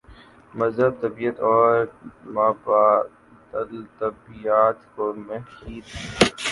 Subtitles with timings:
[0.59, 1.73] مذہب طبیعیات اور
[2.35, 6.29] مابعدالطبیعیات کو محیط ہے۔